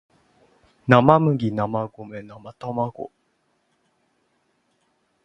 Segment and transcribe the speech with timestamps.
[0.87, 3.11] なまむぎなまごめなまたまご